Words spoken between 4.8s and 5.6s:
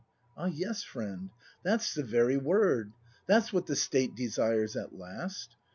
last!